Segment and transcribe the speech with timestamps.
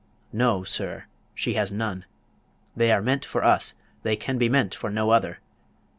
[0.33, 1.05] No, sir,
[1.35, 2.05] she has none.
[2.75, 5.41] They are meant for us; they can be meant for no other.